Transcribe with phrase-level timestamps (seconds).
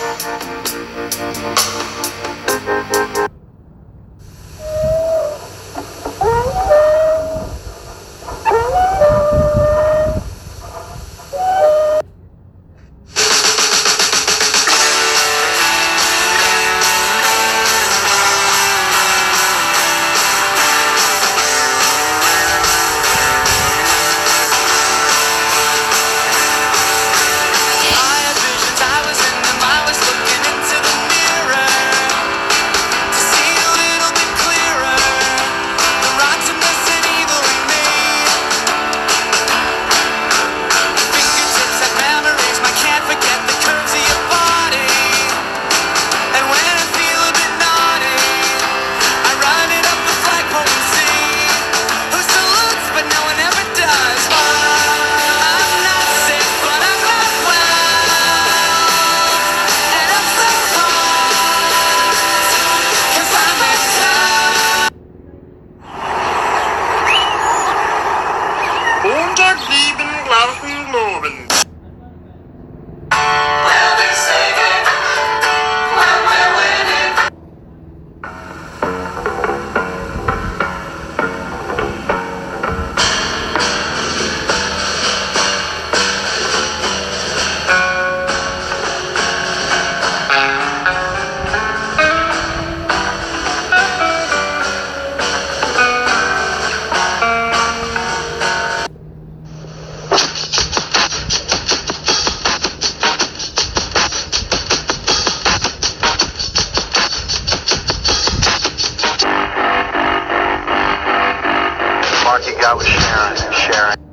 [0.00, 0.22] Thank
[2.28, 2.37] you.
[113.18, 114.07] not sharing.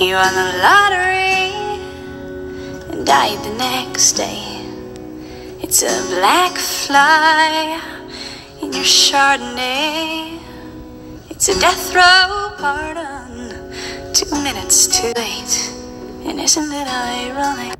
[0.00, 1.52] You won the lottery
[2.90, 4.40] and died the next day.
[5.60, 7.78] It's a black fly
[8.62, 10.40] in your Chardonnay.
[11.28, 13.70] It's a death row pardon,
[14.14, 15.70] two minutes too late.
[16.24, 17.79] And isn't it ironic?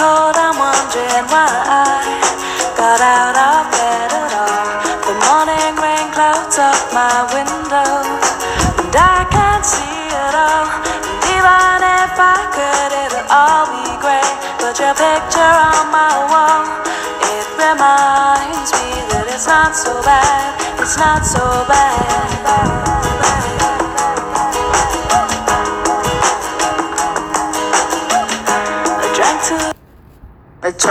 [1.21, 4.81] wondering why I got out of bed at all.
[5.05, 8.01] The morning rain clouds up my window,
[8.81, 10.67] and I can't see it all.
[11.05, 14.35] And even if I could, it'll all be great.
[14.59, 16.65] But your picture on my wall,
[17.21, 23.00] it reminds me that it's not so bad, it's not so bad.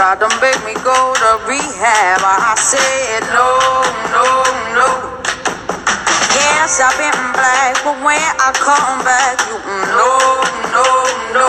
[0.01, 2.25] Tried to make me go to rehab.
[2.25, 3.53] I said no,
[4.09, 4.25] no,
[4.73, 4.89] no.
[6.33, 10.09] Yes, I've been black, but when I come back, you no,
[10.73, 10.85] no,
[11.37, 11.47] no.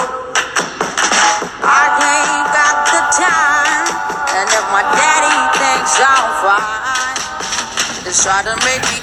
[1.65, 3.89] I ain't got the time,
[4.37, 9.02] and if my daddy thinks I'm fine, they try to make me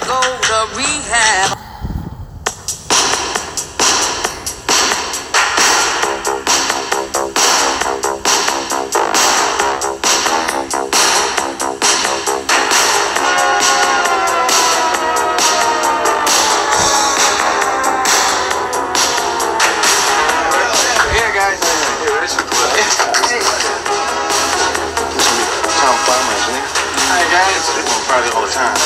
[27.30, 27.70] guys.
[27.76, 28.78] They're gonna party all the time.